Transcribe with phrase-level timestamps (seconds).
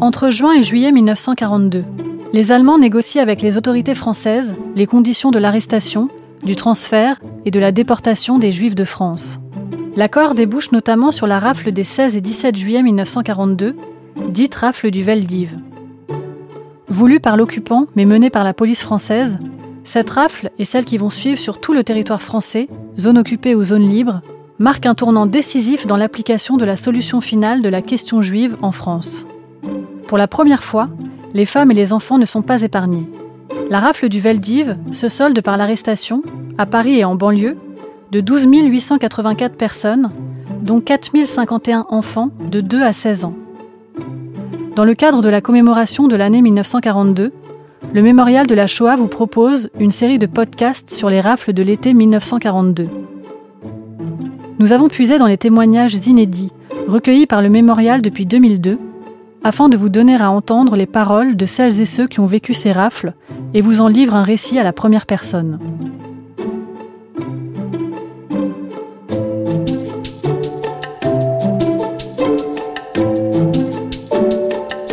[0.00, 1.84] Entre juin et juillet 1942,
[2.34, 6.08] les Allemands négocient avec les autorités françaises les conditions de l'arrestation,
[6.44, 9.40] du transfert et de la déportation des Juifs de France.
[9.96, 13.74] L'accord débouche notamment sur la rafle des 16 et 17 juillet 1942,
[14.28, 15.56] dite rafle du Veldiv.
[16.88, 19.38] Voulue par l'occupant mais menée par la police française,
[19.84, 22.68] cette rafle et celles qui vont suivre sur tout le territoire français,
[22.98, 24.20] zone occupée ou zone libre,
[24.58, 28.72] marquent un tournant décisif dans l'application de la solution finale de la question juive en
[28.72, 29.24] France.
[30.06, 30.88] Pour la première fois,
[31.34, 33.08] les femmes et les enfants ne sont pas épargnés.
[33.70, 36.22] La rafle du Veldiv se solde par l'arrestation,
[36.58, 37.56] à Paris et en banlieue,
[38.12, 40.10] de 12 884 personnes,
[40.62, 43.34] dont 4 051 enfants de 2 à 16 ans.
[44.76, 47.32] Dans le cadre de la commémoration de l'année 1942,
[47.92, 51.62] le Mémorial de la Shoah vous propose une série de podcasts sur les rafles de
[51.62, 52.84] l'été 1942.
[54.58, 56.52] Nous avons puisé dans les témoignages inédits
[56.88, 58.78] recueillis par le Mémorial depuis 2002
[59.46, 62.52] afin de vous donner à entendre les paroles de celles et ceux qui ont vécu
[62.52, 63.14] ces rafles
[63.54, 65.60] et vous en livre un récit à la première personne.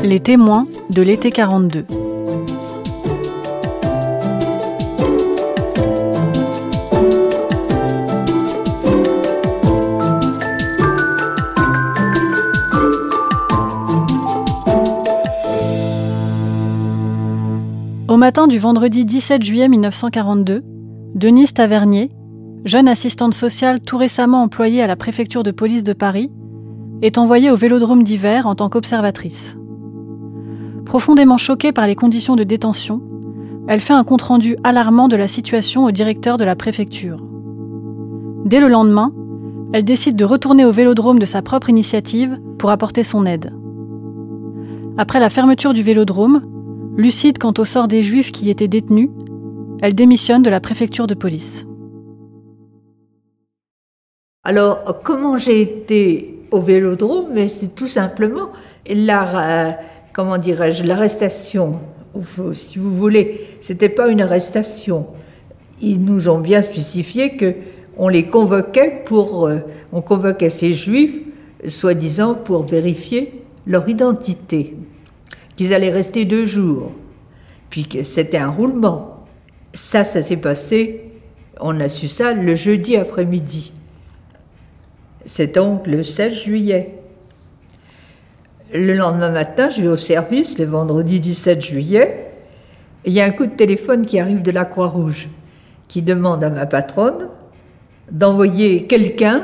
[0.04, 2.03] Les témoins de l'été 42.
[18.24, 20.64] Matin du vendredi 17 juillet 1942,
[21.14, 22.10] Denise Tavernier,
[22.64, 26.32] jeune assistante sociale tout récemment employée à la préfecture de police de Paris,
[27.02, 29.58] est envoyée au vélodrome d'hiver en tant qu'observatrice.
[30.86, 33.02] Profondément choquée par les conditions de détention,
[33.68, 37.22] elle fait un compte-rendu alarmant de la situation au directeur de la préfecture.
[38.46, 39.12] Dès le lendemain,
[39.74, 43.52] elle décide de retourner au vélodrome de sa propre initiative pour apporter son aide.
[44.98, 46.53] Après la fermeture du vélodrome,
[46.96, 49.10] Lucide quant au sort des Juifs qui étaient détenus,
[49.82, 51.66] elle démissionne de la préfecture de police.
[54.44, 58.50] Alors, comment j'ai été au Vélodrome Mais c'est tout simplement
[58.88, 59.72] la, euh,
[60.14, 61.82] comment dirais-je, l'arrestation.
[62.54, 65.08] Si vous voulez, c'était pas une arrestation.
[65.82, 67.56] Ils nous ont bien spécifié que
[67.98, 69.62] on les convoquait pour, euh,
[69.92, 71.22] on convoquait ces Juifs,
[71.68, 74.76] soi-disant pour vérifier leur identité
[75.56, 76.92] qu'ils allaient rester deux jours,
[77.70, 79.26] puis que c'était un roulement.
[79.74, 81.12] Ça, ça s'est passé,
[81.60, 83.74] on a su ça le jeudi après-midi.
[85.26, 87.00] C'est donc le 16 juillet.
[88.74, 92.32] Le lendemain matin, je vais au service, le vendredi 17 juillet.
[93.06, 95.30] Il y a un coup de téléphone qui arrive de la Croix-Rouge,
[95.88, 97.30] qui demande à ma patronne
[98.12, 99.44] d'envoyer quelqu'un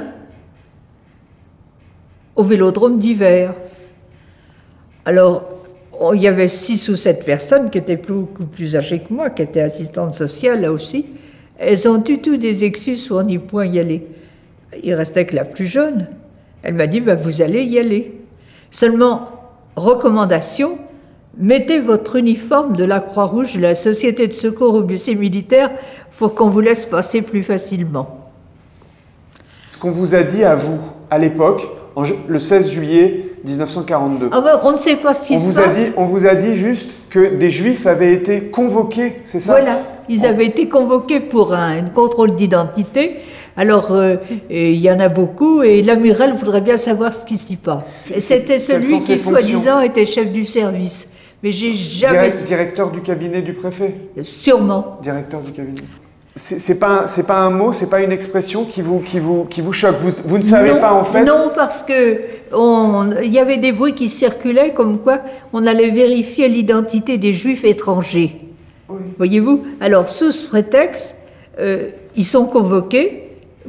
[2.36, 3.54] au vélodrome d'hiver.
[5.06, 5.59] Alors,
[6.14, 9.42] il y avait six ou sept personnes qui étaient beaucoup plus âgées que moi, qui
[9.42, 11.06] étaient assistantes sociales là aussi.
[11.58, 14.08] Elles ont eu tout des excuses pour n'y point y aller.
[14.82, 16.08] Il restait que la plus jeune.
[16.64, 18.20] Elle m'a dit, ben, vous allez y aller.
[18.72, 19.30] Seulement,
[19.76, 20.78] recommandation,
[21.38, 25.72] mettez votre uniforme de la Croix-Rouge, de la Société de secours aux blessés militaires,
[26.18, 28.30] pour qu'on vous laisse passer plus facilement.
[29.70, 31.68] Ce qu'on vous a dit à vous, à l'époque,
[32.28, 34.30] le 16 juillet 1942.
[34.32, 35.78] Ah ben, on ne sait pas ce qui on se vous passe.
[35.78, 39.54] A dit, on vous a dit juste que des juifs avaient été convoqués, c'est ça?
[39.54, 39.80] Voilà,
[40.10, 43.18] ils avaient été convoqués pour un, contrôle d'identité.
[43.58, 44.18] Alors, euh,
[44.50, 48.06] il y en a beaucoup et l'amiral voudrait bien savoir ce qui s'y passe.
[48.20, 51.10] C'était celui qui, soi-disant, était chef du service.
[51.44, 52.30] Mais j'ai jamais.
[52.46, 53.96] directeur du cabinet du préfet?
[54.24, 54.98] Sûrement.
[55.02, 55.82] Directeur du cabinet
[56.40, 59.62] c'est pas c'est pas un mot, c'est pas une expression qui vous qui vous qui
[59.62, 59.98] vous choque?
[60.00, 61.24] Vous, vous ne savez pas en fait?
[61.26, 62.20] Non, parce que
[62.52, 65.20] il y avait des bruits qui circulaient comme quoi
[65.54, 68.36] on allait vérifier l'identité des Juifs étrangers.
[69.18, 69.64] Voyez-vous.
[69.80, 71.16] Alors sous ce prétexte,
[71.60, 73.24] euh, ils sont convoqués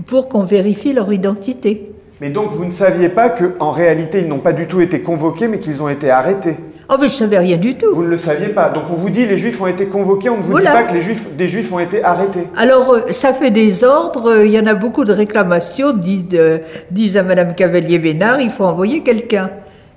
[0.07, 1.91] pour qu'on vérifie leur identité.
[2.21, 5.01] Mais donc vous ne saviez pas que en réalité ils n'ont pas du tout été
[5.01, 6.57] convoqués, mais qu'ils ont été arrêtés?
[6.93, 7.87] Oh, mais je savais rien du tout.
[7.93, 8.69] Vous ne le saviez pas.
[8.71, 10.95] Donc on vous dit les Juifs ont été convoqués, on ne vous dit pas que
[10.95, 12.49] les Juifs, des Juifs ont été arrêtés.
[12.57, 14.31] Alors euh, ça fait des ordres.
[14.31, 15.93] Euh, il y en a beaucoup de réclamations.
[15.93, 16.59] Disent, euh,
[16.91, 19.51] disent à Madame Cavalier-Bénard, il faut envoyer quelqu'un.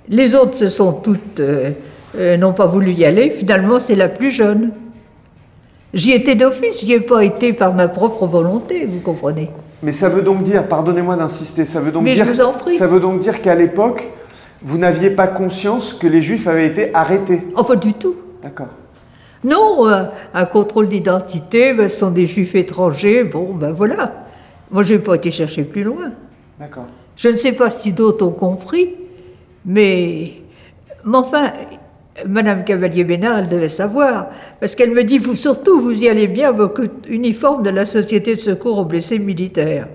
[0.07, 1.41] Les autres se sont toutes
[2.15, 3.31] n'ont pas voulu y aller.
[3.31, 4.69] Finalement, c'est la plus jeune.
[5.95, 6.85] J'y étais d'office.
[6.85, 8.85] J'y ai pas été par ma propre volonté.
[8.85, 9.49] Vous comprenez.
[9.81, 12.53] Mais ça veut donc dire, pardonnez-moi d'insister, ça veut donc Mais dire, je vous en
[12.53, 12.77] prie.
[12.77, 14.09] ça veut donc dire qu'à l'époque
[14.63, 18.15] vous n'aviez pas conscience que les Juifs avaient été arrêtés Oh, pas du tout.
[18.41, 18.69] D'accord.
[19.43, 24.25] Non, euh, un contrôle d'identité, ben, ce sont des Juifs étrangers, bon, ben voilà.
[24.71, 26.13] Moi, je n'ai pas été chercher plus loin.
[26.59, 26.85] D'accord.
[27.17, 28.95] Je ne sais pas si d'autres ont compris,
[29.65, 30.33] mais,
[31.05, 31.51] mais enfin,
[32.25, 34.27] Madame Cavalier-Bénard, elle devait savoir,
[34.61, 38.35] parce qu'elle me dit, vous surtout, vous y allez bien, beaucoup uniforme de la Société
[38.35, 39.89] de secours aux blessés militaires.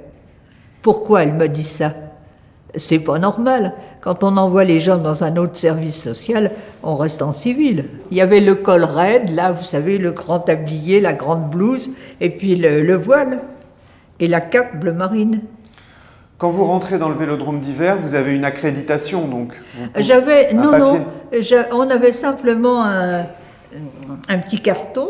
[0.83, 1.95] Pourquoi elle m'a dit ça?
[2.75, 3.73] C'est pas normal.
[4.01, 6.51] Quand on envoie les gens dans un autre service social,
[6.83, 7.87] on reste en civil.
[8.11, 11.91] Il y avait le col raide, là, vous savez, le grand tablier, la grande blouse,
[12.21, 13.41] et puis le, le voile,
[14.21, 15.41] et la cape bleu marine.
[16.37, 19.55] Quand vous rentrez dans le vélodrome d'hiver, vous avez une accréditation, donc
[19.97, 21.01] J'avais, non, papier.
[21.33, 23.27] non, on avait simplement un,
[24.29, 25.09] un petit carton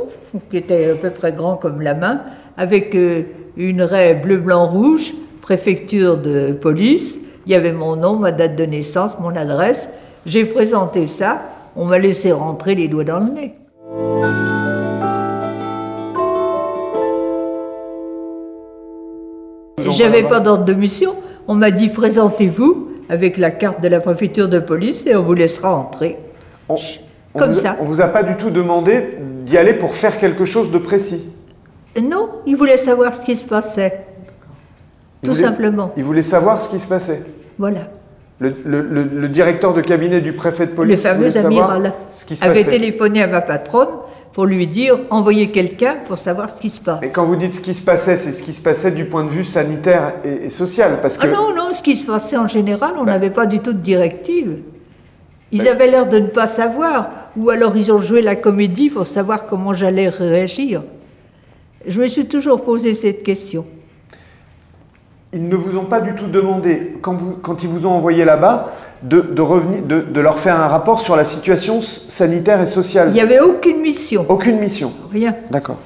[0.51, 2.23] qui était à peu près grand comme la main,
[2.57, 3.25] avec euh,
[3.57, 5.13] une raie bleu, blanc, rouge,
[5.43, 7.21] préfecture de police.
[7.49, 9.89] Il y avait mon nom, ma date de naissance, mon adresse.
[10.27, 11.45] J'ai présenté ça.
[11.77, 13.55] On m'a laissé rentrer les doigts dans le nez.
[19.79, 21.15] J'avais pas d'ordre de mission.
[21.47, 25.33] On m'a dit présentez-vous avec la carte de la préfecture de police et on vous
[25.33, 26.19] laissera entrer.
[26.69, 26.77] On,
[27.35, 27.79] on Comme vous, ça.
[27.81, 29.17] On vous a pas du tout demandé
[29.47, 31.33] d'y aller pour faire quelque chose de précis?
[31.99, 34.05] Non, ils voulaient savoir ce qui se passait.
[35.23, 35.93] Tout voulait- simplement.
[35.97, 37.23] Il voulait savoir ce qui se passait.
[37.59, 37.89] Voilà.
[38.41, 41.93] Le, le- le- le directeur de cabinet du préfet de Le police voulait fameux amiral
[42.09, 42.71] ce qui se avait passait.
[42.71, 43.89] téléphoné à ma patronne
[44.33, 47.01] pour lui dire envoyez quelqu'un pour savoir ce qui se passe.
[47.03, 49.25] Et quand vous dites ce qui se passait, c'est ce qui se passait du point
[49.25, 52.37] de vue sanitaire et, et social, parce que Ah non, non, ce qui se passait
[52.37, 54.59] en général, on n'avait pas du tout de directive.
[55.51, 58.89] Ils Ben- avaient l'air de ne pas savoir, ou alors ils ont joué la comédie
[58.91, 60.85] pour savoir comment j'allais réagir.
[61.89, 63.65] Je me suis toujours posé cette question.
[65.33, 68.25] Ils ne vous ont pas du tout demandé, quand, vous, quand ils vous ont envoyé
[68.25, 68.73] là-bas,
[69.03, 73.09] de, de revenir, de, de leur faire un rapport sur la situation sanitaire et sociale.
[73.11, 74.93] Il n'y avait aucune mission, Aucune mission.
[75.13, 75.37] rien.
[75.51, 75.77] D'accord.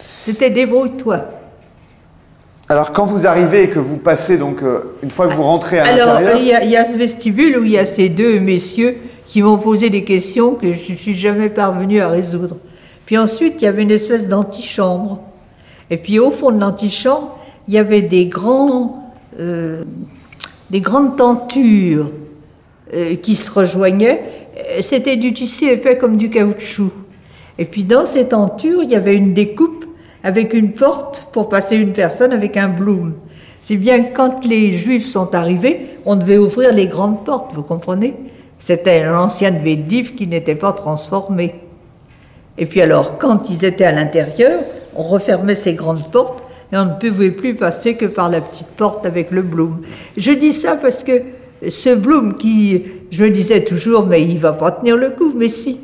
[0.00, 1.24] C'était débrouille-toi.
[2.68, 5.78] Alors quand vous arrivez et que vous passez, donc euh, une fois que vous rentrez
[5.78, 7.86] à Alors, l'intérieur, il y, a- il y a ce vestibule où il y a
[7.86, 8.96] ces deux messieurs
[9.26, 12.56] qui m'ont posé des questions que je ne suis jamais parvenu à résoudre.
[13.06, 15.20] Puis ensuite, il y avait une espèce d'antichambre.
[15.90, 17.35] Et puis au fond de l'antichambre,
[17.68, 19.84] il y avait des grands, euh,
[20.70, 22.10] des grandes tentures
[22.94, 24.22] euh, qui se rejoignaient.
[24.80, 26.90] C'était du tissu épais comme du caoutchouc.
[27.58, 29.84] Et puis dans ces tentures, il y avait une découpe
[30.22, 33.14] avec une porte pour passer une personne avec un bloom.
[33.60, 37.62] C'est bien que quand les Juifs sont arrivés, on devait ouvrir les grandes portes, vous
[37.62, 38.14] comprenez?
[38.58, 41.54] C'était l'ancienne Védive qui n'était pas transformée.
[42.58, 44.60] Et puis alors, quand ils étaient à l'intérieur,
[44.94, 46.42] on refermait ces grandes portes
[46.72, 49.82] et on ne pouvait plus passer que par la petite porte avec le bloom.
[50.16, 51.22] Je dis ça parce que
[51.68, 55.48] ce bloom qui, je me disais toujours, mais il va pas tenir le coup, mais
[55.48, 55.80] si,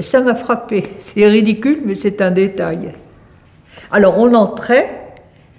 [0.00, 0.84] ça m'a frappé.
[1.00, 2.92] C'est ridicule, mais c'est un détail.
[3.90, 4.88] Alors on entrait,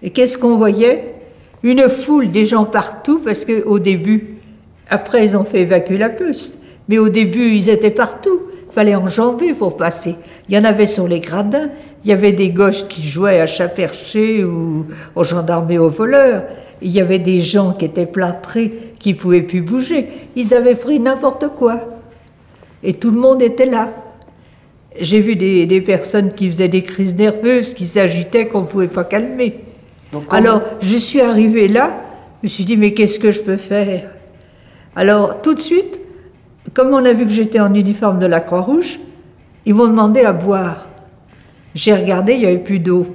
[0.03, 1.15] et qu'est-ce qu'on voyait?
[1.63, 4.37] Une foule, des gens partout, parce qu'au début,
[4.89, 8.41] après ils ont fait évacuer la peste, mais au début ils étaient partout,
[8.73, 10.15] fallait enjamber pour passer.
[10.47, 11.69] Il y en avait sur les gradins,
[12.03, 14.85] il y avait des gauches qui jouaient à chat perché ou
[15.15, 16.44] aux gendarmes et aux voleurs,
[16.81, 21.00] il y avait des gens qui étaient plâtrés, qui pouvaient plus bouger, ils avaient pris
[21.00, 21.79] n'importe quoi.
[22.83, 23.89] Et tout le monde était là.
[25.00, 28.88] J'ai vu des, des personnes qui faisaient des crises nerveuses, qui s'agitaient, qu'on ne pouvait
[28.88, 29.59] pas calmer.
[30.12, 31.91] Donc, Alors, je suis arrivée là,
[32.41, 34.09] je me suis dit, mais qu'est-ce que je peux faire?
[34.95, 36.00] Alors, tout de suite,
[36.73, 38.99] comme on a vu que j'étais en uniforme de la Croix-Rouge,
[39.65, 40.87] ils m'ont demandé à boire.
[41.75, 43.06] J'ai regardé, il n'y avait plus d'eau.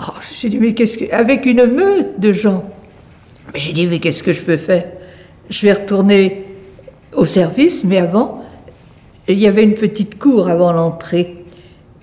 [0.00, 0.12] Oh,
[0.48, 1.12] dit, mais qu'est-ce que.
[1.12, 2.64] Avec une meute de gens.
[3.54, 4.84] J'ai dit, mais qu'est-ce que je peux faire?
[5.50, 6.44] Je vais retourner
[7.12, 8.42] au service, mais avant,
[9.28, 11.44] il y avait une petite cour avant l'entrée.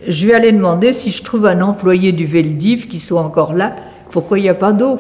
[0.08, 3.76] Je vais aller demander si je trouve un employé du Veldiv qui soit encore là,
[4.12, 4.98] pourquoi il n'y a pas d'eau.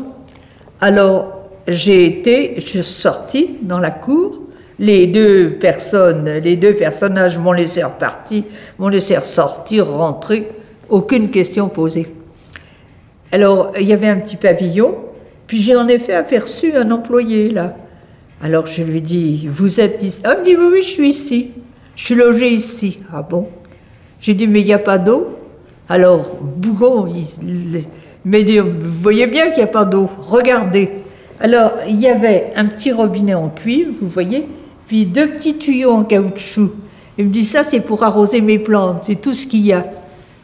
[0.81, 4.41] Alors, j'ai été, je suis sortie dans la cour,
[4.79, 8.43] les deux personnes, les deux personnages m'ont laissé repartir,
[8.79, 10.49] m'ont laissé ressortir, rentrer,
[10.87, 12.07] aucune question posée.
[13.31, 14.95] Alors, il y avait un petit pavillon,
[15.45, 17.75] puis j'ai en effet aperçu un employé là.
[18.41, 20.21] Alors je lui dis, vous êtes ici?
[20.23, 21.51] Ah, il me dit, oui, oui, je suis ici.
[21.95, 22.99] Je suis logé ici.
[23.13, 23.49] Ah bon
[24.21, 25.35] J'ai dit, mais il n'y a pas d'eau?
[25.89, 27.83] Alors, Bougon, il,
[28.23, 30.91] m'a dit, vous voyez bien qu'il n'y a pas d'eau, regardez.
[31.41, 34.45] Alors, il y avait un petit robinet en cuivre, vous voyez,
[34.89, 36.71] puis deux petits tuyaux en caoutchouc.
[37.19, 39.85] Il me dit, ça c'est pour arroser mes plantes, c'est tout ce qu'il y a.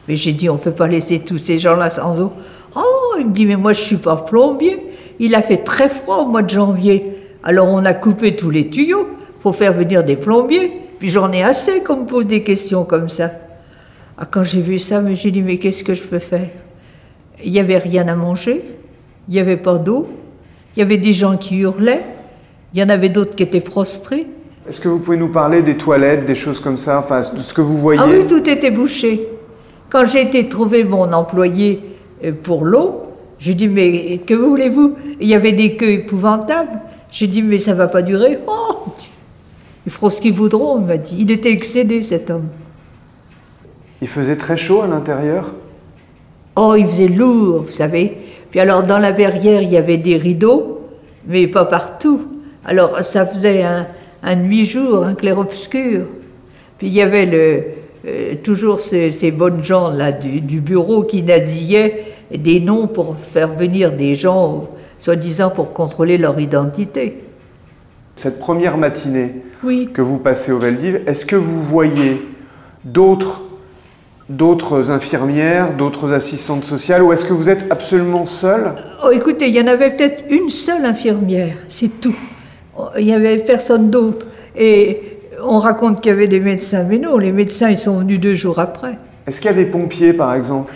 [0.08, 2.32] Mais j'ai dit, on ne peut pas laisser tous ces gens-là sans eau.
[2.76, 4.86] Oh, il me dit, mais moi je ne suis pas plombier.
[5.18, 7.06] Il a fait très froid au mois de janvier.
[7.44, 9.08] Alors on a coupé tous les tuyaux
[9.40, 10.72] pour faire venir des plombiers.
[11.00, 13.32] Puis j'en ai assez qu'on me pose des questions comme ça.
[14.20, 16.50] Ah, quand j'ai vu ça, mais j'ai dit, mais qu'est-ce que je peux faire?
[17.44, 18.64] Il n'y avait rien à manger,
[19.28, 20.08] il n'y avait pas d'eau,
[20.76, 22.04] il y avait des gens qui hurlaient,
[22.76, 24.28] il y en avait d'autres qui étaient prostrés,
[24.68, 27.54] Est-ce que vous pouvez nous parler des toilettes, des choses comme ça, enfin, de ce
[27.54, 28.02] que vous voyez?
[28.04, 29.30] Ah oui, tout était bouché.
[29.90, 31.80] Quand j'ai été trouver mon employé
[32.26, 33.04] euh, pour l'eau,
[33.40, 34.96] j'ai dit, mais que voulez-vous?
[35.22, 36.82] Il y avait des queues épouvantables.
[37.12, 38.40] J'ai dit, mais ça va pas durer.
[38.46, 38.88] Oh
[39.86, 41.16] Ils feront ce qu'ils voudront, il m'a dit.
[41.20, 42.48] Il était excédé, cet homme.
[44.02, 45.54] Il faisait très chaud à l'intérieur?
[46.58, 48.18] Oh, il faisait lourd, vous savez.
[48.52, 50.82] Puis alors, dans la verrière, il y avait des rideaux,
[51.26, 52.35] mais pas partout.
[52.66, 53.88] Alors, ça faisait un,
[54.24, 56.06] un nuit-jour, un clair-obscur.
[56.78, 57.64] Puis il y avait le,
[58.08, 62.04] euh, toujours ces, ces, bonnes gens là du, du, bureau qui nasillaient
[62.36, 64.68] des noms pour faire venir des gens,
[65.00, 67.24] soi-disant pour contrôler leur identité.
[68.16, 69.90] Cette première matinée oui.
[69.94, 72.22] que vous passez au Veldiv, est-ce que vous voyez
[72.84, 73.44] d'autres
[74.28, 78.74] d'autres infirmières, d'autres assistantes sociales, ou est-ce que vous êtes absolument seule?
[79.04, 82.16] Oh, écoutez, il y en avait peut-être une seule infirmière, c'est tout.
[82.98, 84.26] Il n'y avait personne d'autre.
[84.58, 88.20] Et on raconte qu'il y avait des médecins, mais non, les médecins, ils sont venus
[88.20, 88.98] deux jours après.
[89.28, 90.74] Est-ce qu'il y a des pompiers, par exemple?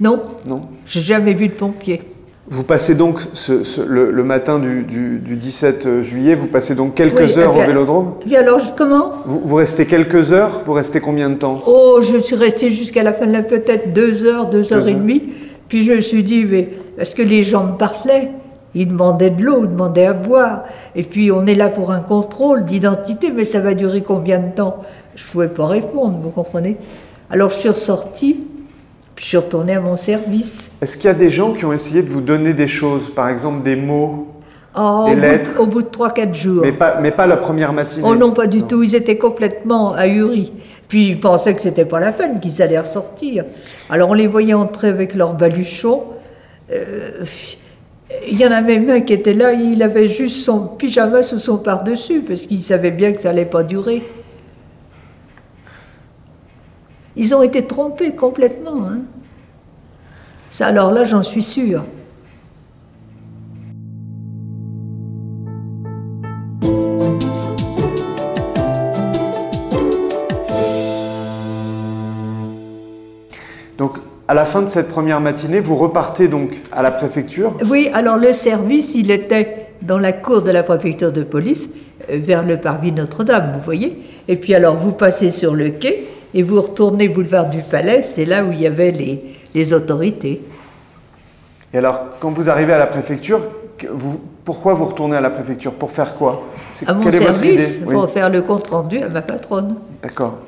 [0.00, 0.20] Non.
[0.46, 0.60] Non.
[0.86, 2.00] J'ai jamais vu de pompiers.
[2.46, 6.74] Vous passez donc ce, ce, le, le, matin du, du, du, 17 juillet, vous passez
[6.74, 8.14] donc quelques oui, heures bien, au Vélodrome?
[8.20, 9.12] Puis alors, comment?
[9.24, 10.60] Vous, vous, restez quelques heures?
[10.66, 11.60] Vous restez combien de temps?
[11.66, 14.80] Oh, je suis restée jusqu'à la fin de la peut-être deux heures, deux, deux heures,
[14.80, 15.22] heures, et demie.
[15.68, 18.30] Puis je me suis dit, mais parce que les gens me parlaient,
[18.74, 20.64] ils demandaient de l'eau, ils demandaient à boire.
[20.94, 24.50] Et puis on est là pour un contrôle d'identité, mais ça va durer combien de
[24.50, 24.82] temps?
[25.16, 26.76] Je ne pouvais pas répondre, vous comprenez?
[27.30, 28.40] Alors je suis ressortie,
[29.14, 30.70] puis je suis retournée à mon service.
[30.80, 33.28] Est-ce qu'il y a des gens qui ont essayé de vous donner des choses, par
[33.28, 34.28] exemple des mots
[34.76, 35.54] Oh, des au, lettres?
[35.56, 36.62] Bout, au bout de 3-4 jours.
[36.64, 38.66] Mais pas, mais pas la première matinée Oh non, pas du non.
[38.66, 38.82] tout.
[38.82, 40.52] Ils étaient complètement ahuris.
[40.88, 43.44] Puis ils pensaient que c'était pas la peine, qu'ils allaient ressortir.
[43.88, 46.02] Alors on les voyait entrer avec leurs baluchons.
[46.72, 47.24] Euh,
[48.28, 51.38] il y en a même un qui était là, il avait juste son pyjama sous
[51.38, 54.02] son par-dessus, parce qu'il savait bien que ça n'allait pas durer.
[57.16, 58.84] Ils ont été trompés complètement.
[58.84, 59.00] Hein.
[60.50, 61.84] Ça, alors là, j'en suis sûre.
[74.54, 78.94] Fin de cette première matinée, vous repartez donc à la préfecture Oui, alors le service,
[78.94, 81.70] il était dans la cour de la préfecture de police,
[82.08, 83.98] euh, vers le parvis Notre-Dame, vous voyez.
[84.28, 88.26] Et puis alors, vous passez sur le quai et vous retournez boulevard du Palais, c'est
[88.26, 89.20] là où il y avait les,
[89.56, 90.40] les, autorités.
[91.72, 93.40] Et alors, quand vous arrivez à la préfecture,
[93.90, 95.72] vous, pourquoi vous retournez à la préfecture?
[95.72, 96.44] Pour faire quoi?
[96.86, 97.92] À mon Quelle service, est votre idée?
[97.92, 98.10] pour oui.
[98.14, 99.74] faire le compte-rendu à ma patronne.
[100.00, 100.38] D'accord.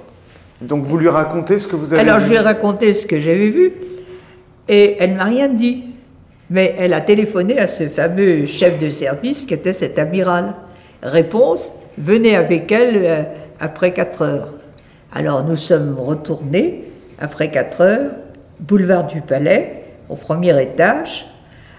[0.63, 2.27] Donc vous lui racontez ce que vous avez Alors vu?
[2.27, 3.73] je lui ai raconté ce que j'avais vu
[4.69, 5.85] et elle m'a rien dit.
[6.49, 10.55] Mais elle a téléphoné à ce fameux chef de service qui était cet amiral.
[11.03, 13.23] Réponse, venez avec elle euh,
[13.59, 14.55] après 4 heures.
[15.13, 16.85] Alors nous sommes retournés
[17.19, 18.11] après 4 heures,
[18.61, 21.27] boulevard du Palais, au premier étage.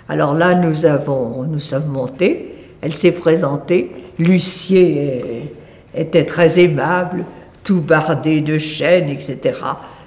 [0.09, 2.55] Alors là, nous, avons, nous sommes montés.
[2.81, 3.91] Elle s'est présentée.
[4.19, 5.51] L'huissier
[5.95, 7.25] était très aimable,
[7.63, 9.59] tout bardé de chaînes, etc.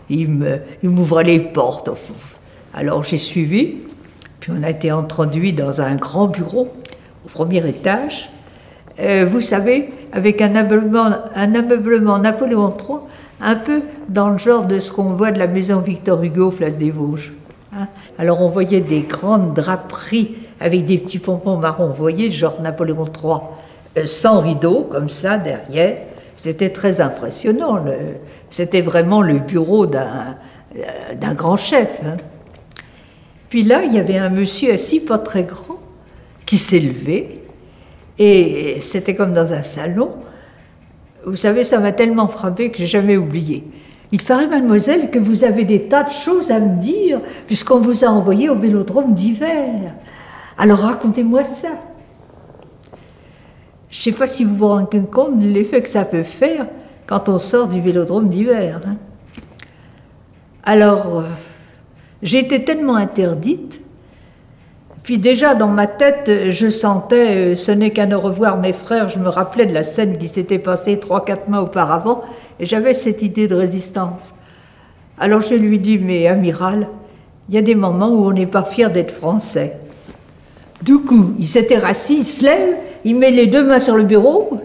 [0.09, 0.31] Il
[0.83, 1.91] m'ouvrait les portes.
[2.73, 3.77] Alors j'ai suivi,
[4.39, 6.69] puis on a été introduit dans un grand bureau
[7.25, 8.31] au premier étage.
[9.01, 12.99] Euh, vous savez, avec un ameublement, un ameublement Napoléon III,
[13.41, 16.77] un peu dans le genre de ce qu'on voit de la maison Victor Hugo, place
[16.77, 17.33] des Vosges.
[17.77, 22.61] Hein Alors on voyait des grandes draperies avec des petits pompons marrons, vous voyez, genre
[22.61, 23.33] Napoléon III,
[23.99, 25.97] euh, sans rideau, comme ça, derrière.
[26.37, 27.85] C'était très impressionnant.
[28.49, 32.01] C'était vraiment le bureau d'un grand chef.
[32.03, 32.17] Hein.
[33.51, 35.79] Puis là, il y avait un monsieur assis, pas très grand,
[36.47, 37.43] qui s'est levé.
[38.19, 40.13] Et c'était comme dans un salon.
[41.27, 43.65] Vous savez, ça m'a tellement frappé que j'ai jamais oublié.
[44.13, 48.05] Il paraît, mademoiselle, que vous avez des tas de choses à me dire, puisqu'on vous
[48.05, 49.95] a envoyé au vélodrome d'hiver.
[50.57, 51.71] Alors racontez-moi ça.
[53.91, 56.67] Je ne sais pas si vous vous rendez compte de l'effet que ça peut faire
[57.07, 58.81] quand on sort du vélodrome d'hiver.
[58.87, 58.97] Hein.
[60.63, 61.23] Alors, euh,
[62.23, 63.81] j'ai été tellement interdite,
[65.03, 69.09] puis déjà dans ma tête, je sentais, euh, ce n'est qu'à au revoir mes frères,
[69.09, 72.23] je me rappelais de la scène qui s'était passée trois, quatre mois auparavant,
[72.59, 74.35] et j'avais cette idée de résistance.
[75.19, 76.89] Alors je lui dis, mais amiral,
[77.49, 79.77] il y a des moments où on n'est pas fier d'être français.
[80.83, 84.05] Du coup, il s'était rassis, il se lève, il met les deux mains sur le
[84.05, 84.61] bureau,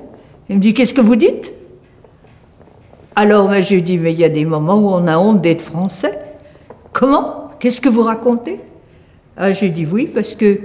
[0.50, 1.54] il me dit Qu'est-ce que vous dites?
[3.16, 5.42] Alors ben, je lui dis Mais il y a des moments où on a honte
[5.42, 6.20] d'être français.
[6.94, 7.45] Comment?
[7.60, 8.60] Qu'est-ce que vous racontez?
[9.38, 10.60] Ah, Je lui dis Oui, parce que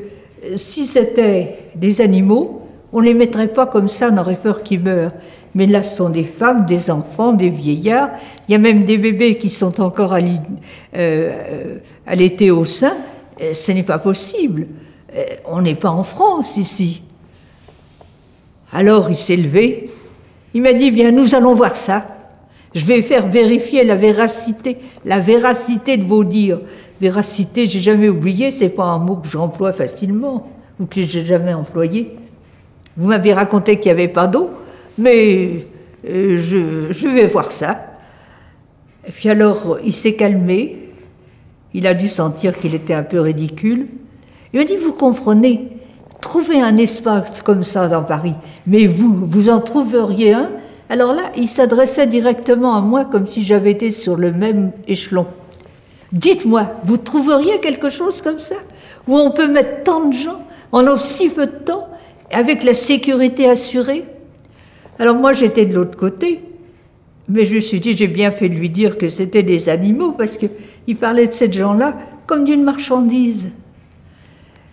[0.56, 2.60] si c'était des animaux,
[2.92, 5.12] On ne les mettrait pas comme ça, on aurait peur qu'ils meurent.
[5.54, 8.10] Mais là, ce sont des femmes, des enfants, des vieillards.
[8.48, 10.18] Il y a même des bébés qui sont encore à
[10.96, 11.78] euh,
[12.52, 12.96] au sein.
[13.40, 14.66] Euh, ce n'est pas possible.
[15.14, 17.02] Euh, on n'est pas en France ici.
[18.72, 19.90] Alors il s'est levé.
[20.52, 22.04] Il m'a dit, bien, nous allons voir ça.
[22.74, 26.60] Je vais faire vérifier la véracité, la véracité de vos dires.
[27.00, 30.48] Véracité, j'ai jamais oublié, c'est pas un mot que j'emploie facilement
[30.78, 32.16] ou que j'ai jamais employé.
[32.96, 34.50] Vous m'avez raconté qu'il n'y avait pas d'eau,
[34.98, 35.66] mais
[36.08, 37.92] euh, je, vais voir ça.
[39.06, 40.76] Et puis alors, il s'est calmé.
[41.74, 43.88] Il a dû sentir qu'il était un peu ridicule.
[44.52, 45.68] Il m'a dit, vous comprenez,
[46.20, 48.34] trouvez un espace comme ça dans Paris,
[48.66, 50.50] mais vous, vous en trouveriez un
[50.90, 55.26] Alors là, il s'adressait directement à moi comme si j'avais été sur le même échelon.
[56.12, 58.56] Dites-moi, vous trouveriez quelque chose comme ça
[59.06, 60.42] Où on peut mettre tant de gens
[60.72, 61.88] en aussi peu de temps,
[62.32, 64.04] avec la sécurité assurée?
[64.98, 66.40] Alors moi, j'étais de l'autre côté,
[67.28, 70.10] mais je me suis dit, j'ai bien fait de lui dire que c'était des animaux,
[70.10, 73.50] parce qu'il parlait de ces gens-là comme d'une marchandise.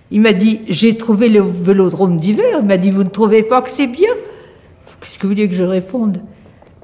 [0.09, 2.59] Il m'a dit, j'ai trouvé le vélodrome d'hiver.
[2.61, 4.09] Il m'a dit, vous ne trouvez pas que c'est bien?
[5.01, 6.19] Qu'est-ce que vous voulez que je réponde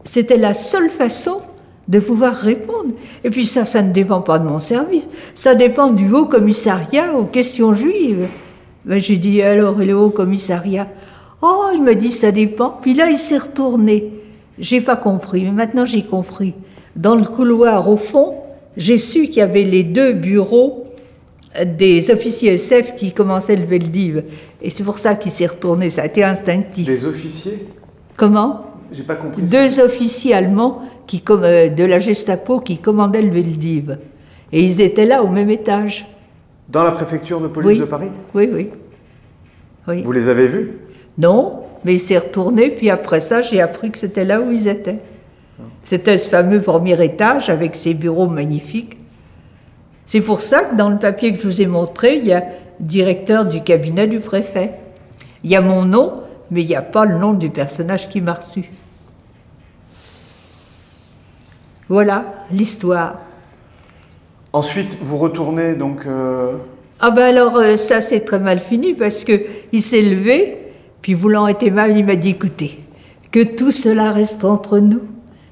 [0.03, 1.41] C'était la seule façon
[1.87, 2.93] de pouvoir répondre.
[3.23, 5.07] Et puis ça, ça ne dépend pas de mon service.
[5.35, 8.27] Ça dépend du haut commissariat aux questions juives.
[8.85, 10.87] Ben, j'ai dit, alors, et le haut commissariat?
[11.41, 12.77] Oh, il m'a dit, ça dépend.
[12.81, 14.11] Puis là, il s'est retourné.
[14.59, 16.53] J'ai pas compris, mais maintenant j'ai compris.
[16.95, 18.35] Dans le couloir au fond,
[18.77, 20.85] j'ai su qu'il y avait les deux bureaux
[21.65, 24.23] des officiers SF qui commençaient le Veldiv.
[24.61, 26.85] Et c'est pour ça qu'il s'est retourné, ça a été instinctif.
[26.85, 27.67] Des officiers?
[28.15, 29.41] Comment J'ai pas compris.
[29.41, 33.97] Deux officiers allemands qui, euh, de la Gestapo qui commandaient le Veldiv.
[34.51, 36.07] Et ils étaient là au même étage.
[36.69, 38.69] Dans la préfecture de police de Paris oui, oui,
[39.87, 40.03] oui.
[40.03, 40.77] Vous les avez vus
[41.17, 44.67] Non, mais il s'est retourné, puis après ça, j'ai appris que c'était là où ils
[44.67, 44.99] étaient.
[45.83, 48.97] C'était ce fameux premier étage avec ses bureaux magnifiques.
[50.05, 52.43] C'est pour ça que dans le papier que je vous ai montré, il y a
[52.79, 54.71] directeur du cabinet du préfet.
[55.43, 56.21] Il y a mon nom,
[56.53, 58.69] mais il n'y a pas le nom du personnage qui m'a reçu.
[61.89, 63.15] Voilà l'histoire.
[64.53, 66.05] Ensuite, vous retournez donc.
[66.05, 66.57] Euh,
[66.99, 70.57] ah ben alors euh, ça c'est très mal fini parce que il s'est levé,
[71.01, 72.79] puis voulant être aimable, il m'a dit écoutez,
[73.31, 75.01] que tout cela reste entre nous,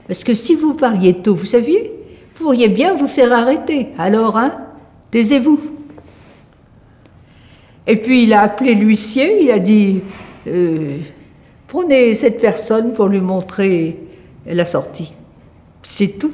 [0.08, 1.92] parce que si vous parliez tôt, vous saviez,
[2.36, 3.90] pourriez bien vous faire arrêter.
[3.98, 4.54] Alors, hein,
[5.10, 5.60] taisez-vous.
[7.88, 10.02] Et puis il a appelé l'huissier, il a dit
[10.48, 10.98] euh,
[11.68, 13.98] prenez cette personne pour lui montrer
[14.46, 15.14] la sortie.
[15.84, 16.32] C'est tout.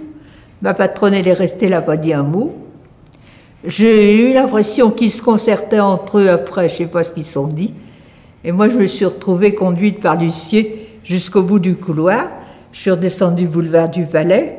[0.61, 2.55] Ma patronne, elle est restée là, pas dit un mot.
[3.63, 7.25] J'ai eu l'impression qu'ils se concertaient entre eux après, je ne sais pas ce qu'ils
[7.25, 7.73] se sont dit.
[8.43, 12.27] Et moi, je me suis retrouvée conduite par l'huissier jusqu'au bout du couloir.
[12.71, 14.57] Je suis redescendue boulevard du Palais.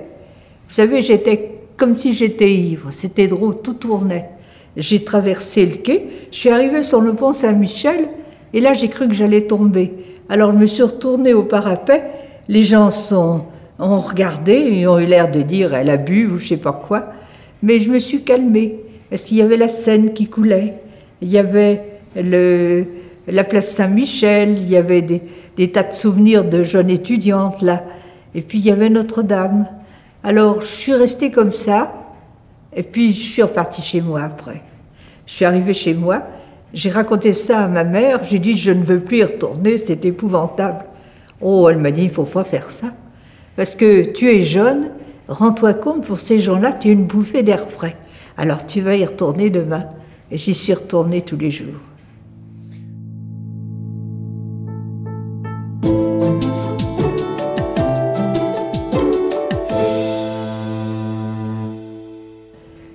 [0.69, 2.91] Vous savez, j'étais comme si j'étais ivre.
[2.91, 4.31] C'était drôle, tout tournait.
[4.77, 8.09] J'ai traversé le quai, je suis arrivée sur le pont Saint-Michel,
[8.53, 9.93] et là j'ai cru que j'allais tomber.
[10.29, 12.05] Alors je me suis retournée au parapet,
[12.49, 13.45] les gens sont,
[13.79, 16.73] ont regardé et ont eu l'air de dire elle a bu ou je sais pas
[16.73, 17.13] quoi.
[17.63, 18.77] Mais je me suis calmée,
[19.11, 20.75] parce qu'il y avait la Seine qui coulait,
[21.21, 21.83] il y avait
[22.15, 22.85] le,
[23.27, 25.23] la place Saint-Michel, il y avait des,
[25.57, 27.85] des tas de souvenirs de jeunes étudiantes là,
[28.35, 29.67] et puis il y avait Notre-Dame.
[30.23, 31.93] Alors je suis restée comme ça,
[32.75, 34.61] et puis je suis repartie chez moi après.
[35.27, 36.23] Je suis arrivée chez moi,
[36.75, 40.05] j'ai raconté ça à ma mère, j'ai dit je ne veux plus y retourner, c'est
[40.05, 40.85] épouvantable.
[41.41, 42.89] Oh, elle m'a dit il faut pas faire ça,
[43.57, 44.91] parce que tu es jeune,
[45.29, 47.97] rends-toi compte pour ces gens-là, tu es une bouffée d'air frais.
[48.37, 49.85] Alors tu vas y retourner demain.
[50.31, 51.81] Et j'y suis retournée tous les jours.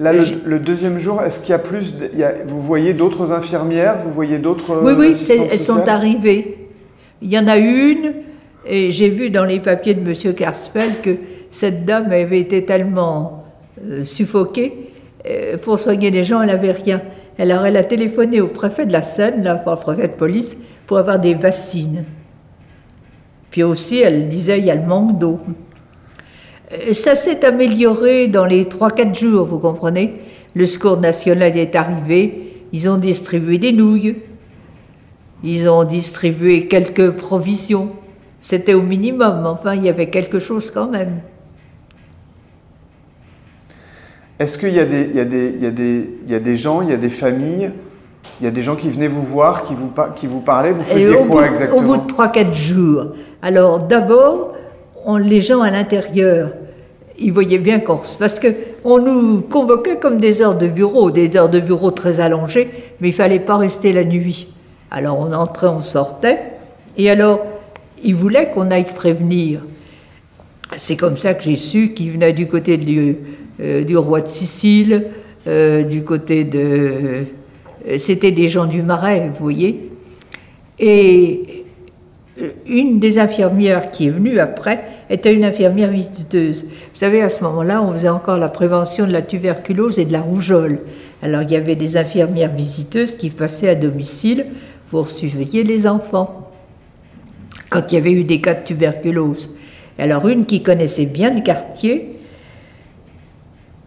[0.04, 1.96] Là, le, deuxième jour, est-ce qu'il y a plus.
[2.46, 4.82] vous voyez d'autres infirmières Vous voyez d'autres.
[4.84, 6.68] Oui, oui, elles sont arrivées.
[7.22, 8.12] Il y en a une,
[8.66, 10.34] et j'ai vu dans les papiers de M.
[10.36, 11.16] Karspel que
[11.52, 13.46] cette dame avait été tellement
[13.82, 14.92] euh, suffoquée.
[15.26, 17.02] Euh, pour soigner les gens, elle n'avait rien.
[17.40, 20.98] Alors, elle a téléphoné au préfet de la Seine, là, au préfet de police, pour
[20.98, 22.04] avoir des vaccines.
[23.52, 25.40] Puis aussi, elle disait il y a le manque d'eau.
[26.72, 30.16] Euh, ça s'est amélioré dans les 3-4 jours, vous comprenez
[30.56, 34.18] Le secours national est arrivé, ils ont distribué des nouilles,
[35.44, 37.90] ils ont distribué quelques provisions.
[38.42, 41.22] C'était au minimum, enfin, il y avait quelque chose quand même.
[44.40, 47.72] Est-ce qu'il y, y, y, y, a des gens, il y a des familles
[48.42, 50.84] Il y a des gens qui venaient vous voir, qui vous, qui vous parlaient, vous
[50.84, 53.06] faisiez quoi bout, exactement Au bout de 3-4 jours.
[53.42, 54.54] Alors d'abord,
[55.06, 56.52] on- les gens à l'intérieur,
[57.20, 58.00] ils voyaient bien qu'on.
[58.20, 62.70] Parce qu'on nous convoquait comme des heures de bureau, des heures de bureau très allongées,
[63.00, 64.48] mais il fallait pas rester la nuit.
[64.92, 66.40] Alors on entrait, on sortait,
[66.98, 67.40] et alors
[68.04, 69.62] ils voulaient qu'on aille prévenir.
[70.76, 72.80] C'est comme ça que j'ai su qu'il venait du côté
[73.62, 75.06] euh, du roi de Sicile,
[75.48, 76.60] euh, du côté de...
[77.88, 79.92] euh, C'était des gens du Marais, vous voyez.
[80.80, 81.63] Et
[82.66, 86.64] une des infirmières qui est venue après était une infirmière visiteuse.
[86.64, 90.12] Vous savez, à ce moment-là, on faisait encore la prévention de la tuberculose et de
[90.12, 90.80] la rougeole.
[91.22, 94.48] Alors, il y avait des infirmières visiteuses qui passaient à domicile
[94.90, 96.50] pour surveiller les enfants
[97.70, 99.52] quand il y avait eu des cas de tuberculose.
[100.00, 102.18] Alors, une qui connaissait bien le quartier,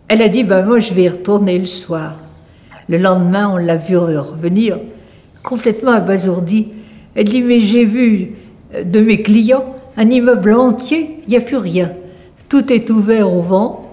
[0.08, 2.14] elle a dit ben, Moi, je vais y retourner le soir.
[2.88, 4.78] Le lendemain, on l'a vu revenir
[5.42, 6.68] complètement abasourdi.
[7.16, 8.32] Elle dit Mais j'ai vu
[8.74, 11.92] euh, de mes clients un immeuble entier, il n'y a plus rien.
[12.48, 13.90] Tout est ouvert au vent.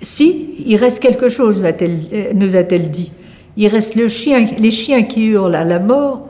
[0.00, 3.12] Si, il reste quelque chose, euh, nous a-t-elle dit.
[3.56, 4.08] Il reste les
[4.70, 6.28] chiens qui hurlent à la mort,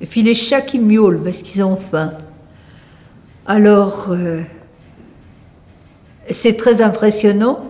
[0.00, 2.12] et puis les chats qui miaulent parce qu'ils ont faim.
[3.46, 4.40] Alors, euh,
[6.30, 7.60] c'est très impressionnant.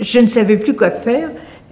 [0.00, 1.30] Je ne savais plus quoi faire.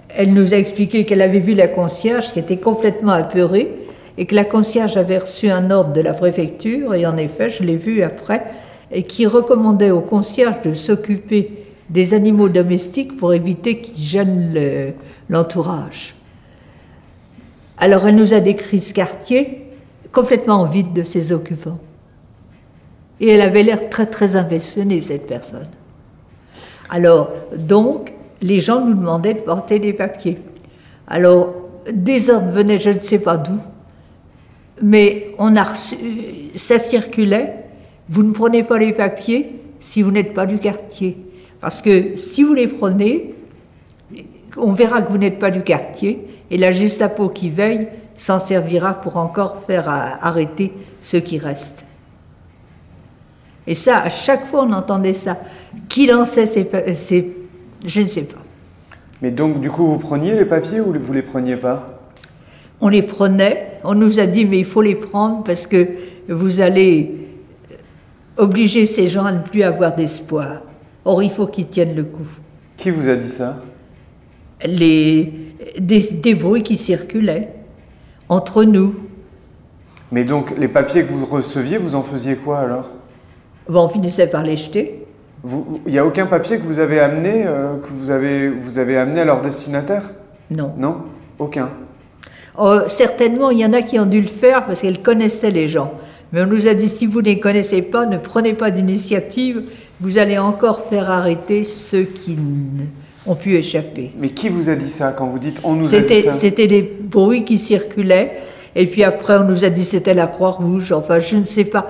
[0.09, 3.71] Elle nous a expliqué qu'elle avait vu la concierge qui était complètement apeurée
[4.17, 7.63] et que la concierge avait reçu un ordre de la préfecture, et en effet, je
[7.63, 8.43] l'ai vu après,
[8.91, 11.51] et qui recommandait aux concierges de s'occuper
[11.89, 14.93] des animaux domestiques pour éviter qu'ils gênent le-
[15.29, 16.15] l'entourage.
[17.77, 19.67] Alors elle nous a décrit ce quartier
[20.11, 21.79] complètement vide de ses occupants.
[23.19, 25.67] Et elle avait l'air très très impressionnée, cette personne.
[26.89, 30.39] Alors, donc, les gens nous demandaient de porter des papiers.
[31.07, 31.53] Alors,
[31.91, 33.57] des ordres venaient, je ne sais pas d'où,
[34.83, 35.65] mais on a
[36.55, 37.55] ça circulait.
[38.09, 41.17] Vous ne prenez pas les papiers si vous n'êtes pas du quartier.
[41.61, 43.33] Parce que si vous les prenez,
[44.57, 48.93] on verra que vous n'êtes pas du quartier, et la Gestapo qui veille s'en servira
[48.93, 51.85] pour encore faire arrêter ceux qui restent.
[53.65, 55.37] Et ça, à chaque fois, on entendait ça.
[55.87, 57.33] Qui lançait ces, pa- ces-
[57.85, 58.41] Je ne sais pas.
[59.21, 61.92] Mais donc, du coup, vous preniez les papiers ou vous les preniez pas?
[62.83, 65.87] On les prenait, on nous a dit, mais il faut les prendre parce que
[66.27, 67.15] vous allez
[68.35, 70.63] obliger ces gens à ne plus avoir d'espoir.
[71.05, 72.27] Or, il faut qu'ils tiennent le coup.
[72.75, 73.61] Qui vous a dit ça?
[74.65, 75.31] Les,
[75.79, 77.53] des, des bruits qui circulaient
[78.27, 78.95] entre nous.
[80.11, 82.91] Mais donc, les papiers que vous receviez, vous en faisiez quoi alors?
[83.69, 85.05] Bon, on finissait par les jeter.
[85.85, 88.97] Il n'y a aucun papier que vous avez amené, euh, que vous avez, vous avez
[88.97, 90.11] amené à leur destinataire?
[90.51, 90.73] Non.
[90.77, 90.97] Non?
[91.39, 91.69] Aucun?
[92.57, 95.67] Oh, certainement, il y en a qui ont dû le faire parce qu'elles connaissaient les
[95.67, 95.91] gens.
[96.31, 99.63] Mais on nous a dit, si vous ne les connaissez pas, ne prenez pas d'initiative,
[99.99, 102.37] vous allez encore faire arrêter ceux qui
[103.25, 104.11] ont pu échapper.
[104.17, 106.33] Mais qui vous a dit ça quand vous dites on nous a dit C'était ça?
[106.33, 108.39] c'était des bruits qui circulaient.
[108.75, 110.91] Et puis après, on nous a dit c'était la Croix-Rouge.
[110.91, 111.87] Enfin, je ne sais pas.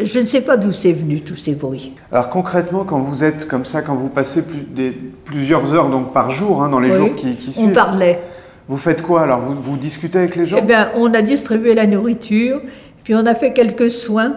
[0.00, 1.92] Je ne sais pas d'où c'est venu tous ces bruits.
[2.10, 6.12] Alors concrètement, quand vous êtes comme ça, quand vous passez plus- des- plusieurs heures donc
[6.14, 6.96] par jour, hein, dans les Oui.
[6.96, 8.18] jours qui, qui On suivent, parlait.
[8.72, 9.38] Vous faites quoi alors?
[9.40, 10.56] Vous, discutez avec les gens?
[10.58, 12.62] Eh bien, on a distribué la nourriture,
[13.04, 14.32] puis on a fait quelques soins,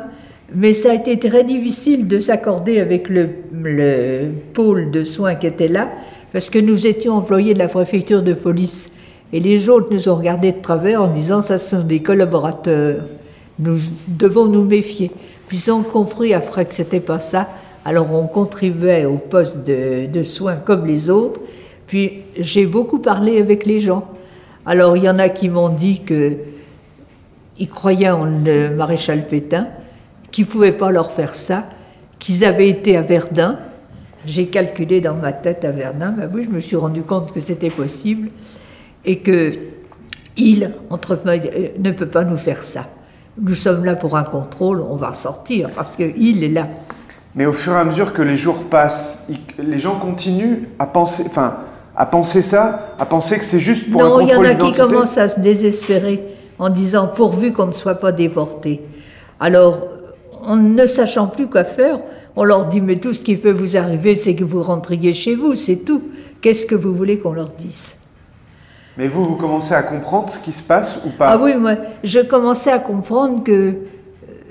[0.54, 5.48] mais ça a été très difficile de s'accorder avec le, le pôle de soins qui
[5.48, 5.88] était là,
[6.34, 8.92] parce que nous étions employés de la préfecture de police.
[9.32, 13.06] Et les autres nous ont regardés de travers en disant ça sont des collaborateurs.
[13.58, 13.78] Nous
[14.10, 15.12] devons nous méfier.
[15.48, 17.48] Puis ils ont compris après que c'était pas ça.
[17.86, 21.40] Alors on contribuait au poste de soins comme les autres.
[21.88, 24.06] Puis j'ai beaucoup parlé avec les gens.
[24.66, 26.38] Alors il y en a qui m'ont dit que
[27.58, 29.68] ils croyaient en le maréchal Pétain,
[30.32, 31.66] qu'ils ne pouvaient pas leur faire ça,
[32.20, 33.58] qu'ils avaient été à Verdun.
[34.26, 37.40] J'ai calculé dans ma tête à Verdun, ben oui, je me suis rendu compte que
[37.40, 38.30] c'était possible
[39.06, 39.54] et que
[40.38, 42.88] il, entre euh, ne peut pas nous faire ça.
[43.38, 46.68] Nous sommes là pour un contrôle, on va sortir parce que il est là.
[47.36, 49.26] Mais au fur et à mesure que les jours passent,
[49.58, 51.58] les gens continuent à penser, enfin,
[51.96, 54.56] à penser ça, à penser que c'est juste pour non, un il y en a
[54.56, 56.22] qui commencent à se désespérer
[56.60, 58.82] en disant pourvu qu'on ne soit pas déporté.
[59.40, 59.88] Alors,
[60.44, 62.00] en ne sachant plus quoi faire,
[62.36, 65.36] on leur dit mais tout ce qui peut vous arriver, c'est que vous rentriez chez
[65.36, 66.02] vous, c'est tout.
[66.42, 67.96] Qu'est-ce que vous voulez qu'on leur dise?
[68.98, 71.30] Mais vous, vous commencez à comprendre ce qui se passe ou pas?
[71.30, 73.76] Ah oui, moi, je commençais à comprendre que euh,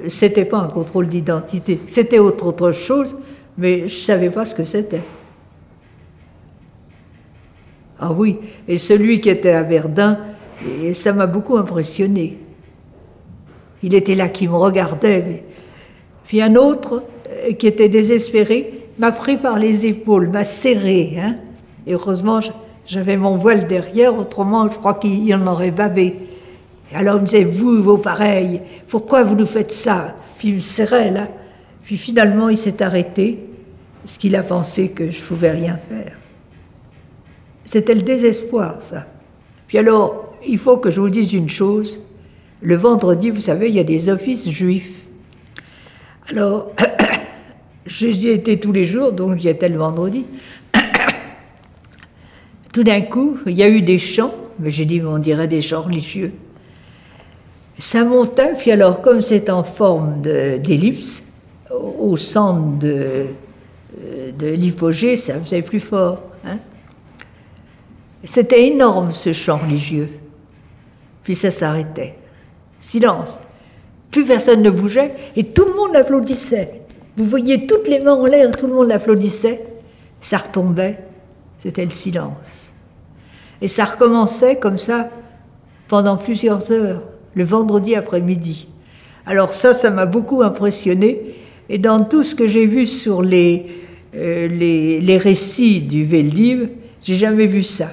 [0.09, 3.17] c'était pas un contrôle d'identité, c'était autre, autre chose,
[3.57, 5.03] mais je savais pas ce que c'était.
[8.01, 10.19] Ah oui, et celui qui était à Verdun,
[10.95, 12.39] ça m'a beaucoup impressionné.
[13.83, 15.45] Il était là qui me regardait.
[16.25, 21.19] Puis un autre, euh, qui était désespéré, m'a pris par les épaules, m'a serré.
[21.19, 21.37] Hein.
[21.87, 22.41] Et heureusement,
[22.87, 26.17] j'avais mon voile derrière, autrement, je crois qu'il en aurait babé.
[26.95, 30.17] alors il me disait, vous, vos pareils, pourquoi vous nous faites ça?
[30.39, 31.29] Puis il me serrait là.
[31.83, 33.39] Puis finalement, il s'est arrêté,
[34.03, 36.13] parce qu'il a pensé que je ne pouvais rien faire.
[37.65, 39.07] C'était le désespoir, ça.
[39.67, 42.01] Puis alors, il faut que je vous dise une chose.
[42.61, 45.03] Le vendredi, vous savez, il y a des offices juifs.
[46.29, 46.73] Alors,
[47.87, 50.25] j'y étais tous les jours, donc j'y étais le vendredi.
[52.73, 55.61] Tout d'un coup, il y a eu des chants, mais j'ai dit, on dirait des
[55.61, 56.33] chants religieux.
[57.79, 61.25] Ça montait, puis alors, comme c'est en forme d'ellipse,
[61.71, 63.27] au centre de,
[64.39, 66.23] de l'hypogée, ça faisait plus fort.
[68.25, 70.09] C'était énorme ce chant religieux.
[71.23, 72.15] Puis ça s'arrêtait.
[72.81, 73.41] Silence.
[74.11, 76.81] Plus personne ne bougeait et tout le monde applaudissait.
[77.17, 79.65] Vous voyez toutes les mains en l'air, tout le monde applaudissait.
[80.21, 80.99] Ça retombait.
[81.59, 82.73] C'était le silence.
[83.61, 85.09] Et ça recommençait comme ça
[85.89, 87.03] pendant plusieurs heures,
[87.35, 88.69] le vendredi après-midi.
[89.27, 91.21] Alors ça, ça m'a beaucoup impressionné.
[91.69, 93.67] Et dans tout ce que j'ai vu sur les,
[94.15, 96.69] euh, les, récits du Veldiv,
[97.03, 97.89] j'ai jamais vu ça.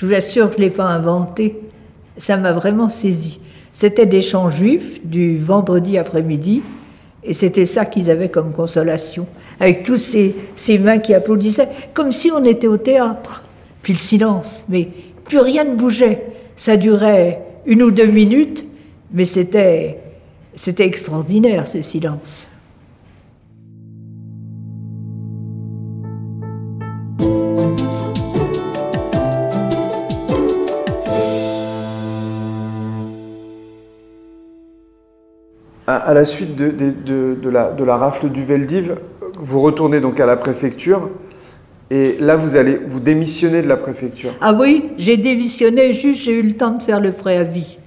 [0.00, 1.60] Je vous assure je ne l'ai pas inventé.
[2.16, 3.38] Ça m'a vraiment saisi.
[3.74, 6.62] C'était des chants juifs du vendredi après-midi,
[7.22, 9.26] et c'était ça qu'ils avaient comme consolation,
[9.60, 13.44] avec tous ces, ces mains qui applaudissaient, comme si on était au théâtre.
[13.82, 14.88] Puis le silence, mais
[15.24, 16.24] plus rien ne bougeait.
[16.56, 18.64] Ça durait une ou deux minutes,
[19.12, 19.98] mais c'était,
[20.54, 22.48] c'était extraordinaire ce silence.
[36.00, 38.96] À, la suite de, la, rafle du Veldiv,
[39.38, 41.10] vous retournez donc à la préfecture.
[41.90, 44.30] Et là, vous allez vous démissionner de la préfecture.
[44.40, 47.78] Ah oui, j'ai démissionné, juste j'ai eu le temps de faire le préavis.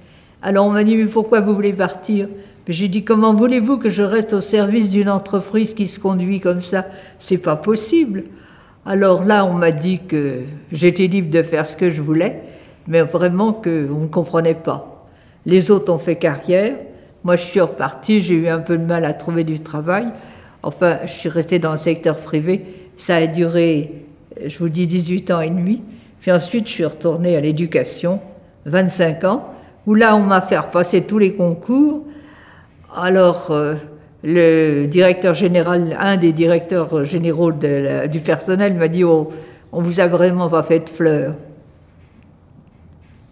[0.42, 2.28] Alors on m'a dit, mais pourquoi vous voulez partir?
[2.68, 6.60] J'ai dit, comment voulez-vous que je reste au service d'une entreprise qui se conduit comme
[6.60, 6.86] ça?
[7.18, 8.24] C'est pas possible.
[8.84, 12.42] Alors là, on m'a dit que j'étais libre de faire ce que je voulais,
[12.86, 15.06] mais vraiment qu'on ne comprenait pas.
[15.46, 16.74] Les autres ont fait carrière,
[17.24, 20.06] moi, je suis repartie, j'ai eu un peu de mal à trouver du travail.
[20.62, 22.66] Enfin, je suis restée dans le secteur privé.
[22.98, 24.04] Ça a duré,
[24.44, 25.82] je vous dis, 18 ans et demi.
[26.20, 28.20] Puis ensuite, je suis retournée à l'éducation,
[28.66, 29.54] 25 ans,
[29.86, 32.04] où là, on m'a fait repasser tous les concours.
[32.94, 33.74] Alors, euh,
[34.22, 39.30] le directeur général, un des directeurs généraux du personnel m'a dit oh,
[39.72, 41.34] on vous a vraiment pas fait de fleurs.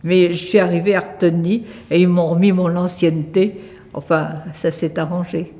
[0.05, 3.61] Mais je suis arrivée à Arteny et ils m'ont remis mon ancienneté
[3.94, 5.52] Enfin, ça s'est arrangé.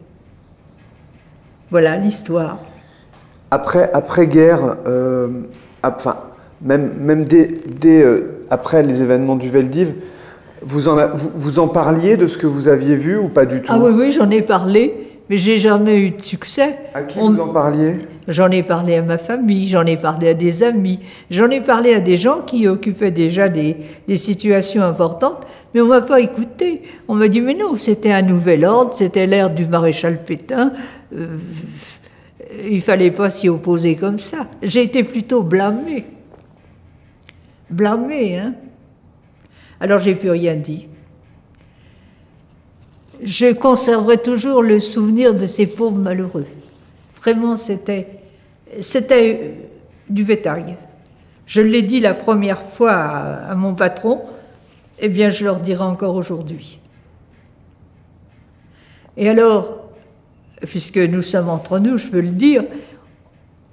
[1.71, 2.59] Voilà l'histoire.
[3.51, 5.29] Après, après guerre, euh,
[5.85, 6.17] enfin,
[6.63, 9.95] même, même dès, euh, après les événements du Veldiv,
[10.63, 13.73] vous en, vous, en parliez de ce que vous aviez vu ou pas du tout?
[13.75, 16.79] Ah oui, oui, j'en ai parlé, mais j'ai jamais eu de succès.
[16.95, 17.97] À qui vous en parliez?
[18.29, 21.95] J'en ai parlé à ma famille, j'en ai parlé à des amis, j'en ai parlé
[21.95, 26.83] à des gens qui occupaient déjà des, des situations importantes, mais on m'a pas écouté.
[27.09, 30.73] On m'a dit, mais non, c'était un nouvel ordre, c'était l'ère du maréchal Pétain,
[31.17, 31.37] euh,
[32.71, 34.47] il fallait pas s'y opposer comme ça.
[34.63, 36.05] J'ai été plutôt blâmée.
[37.71, 38.55] Blâmée, hein
[39.81, 40.89] Alors j'ai plus rien dit.
[43.23, 46.47] Je conserverai toujours le souvenir de ces pauvres malheureux.
[47.21, 48.09] Vraiment, c'était,
[48.81, 49.55] c'était
[50.09, 50.77] du bétail.
[51.47, 54.23] Je l'ai dit la première fois à, mon patron,
[54.99, 56.81] eh bien, je leur dirai encore aujourd'hui.
[59.17, 59.83] Et alors,
[60.63, 62.65] puisque nous sommes entre nous, je peux le dire,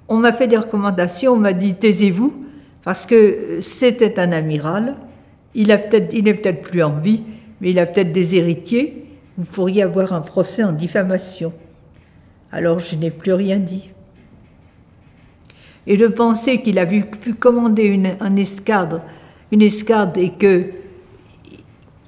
[0.08, 2.44] on m'a fait des recommandations, on m'a dit taisez-vous,
[2.84, 4.96] parce que c'était un amiral,
[5.54, 7.22] il, a peut-être, il n'est peut-être plus en vie,
[7.60, 9.09] mais il a peut-être des héritiers,
[9.40, 11.54] vous pourriez avoir un procès en diffamation.
[12.52, 13.88] Alors je n'ai plus rien dit.
[15.86, 19.00] Et de penser qu'il a pu commander une, escadre,
[19.50, 20.66] une escadre et que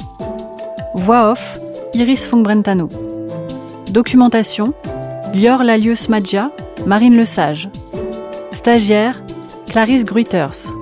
[0.94, 1.58] Voix off
[1.94, 2.90] Iris Fongbrentano.
[3.90, 4.74] Documentation
[5.34, 6.52] Lior Lalius Madja,
[6.86, 7.70] Marine Lesage.
[8.52, 9.24] Stagiaire
[9.68, 10.74] Clarisse Gruiters.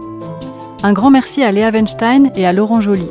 [0.82, 3.08] Un grand merci à Léa Weinstein et à Laurent Joly.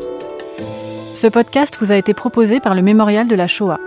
[1.14, 3.78] Ce podcast vous a été proposé par le Mémorial de la Shoah.